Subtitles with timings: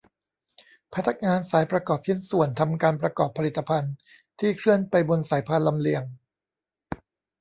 [0.95, 3.93] พนักงานสายประกอบชิ้นส่วน ทำการประกอบผลิตภัณฑ์
[4.39, 6.03] ที่เคลื่อนไปบนสายพานลำเลียง